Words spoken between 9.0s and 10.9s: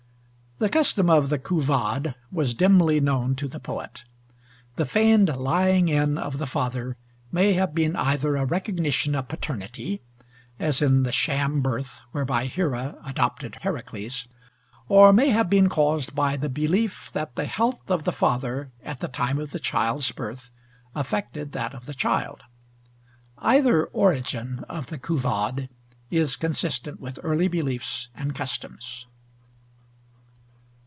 of paternity (as